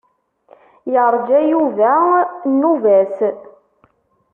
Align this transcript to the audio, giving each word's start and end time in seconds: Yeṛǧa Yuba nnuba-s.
Yeṛǧa 0.93 1.39
Yuba 1.51 1.91
nnuba-s. 2.51 3.17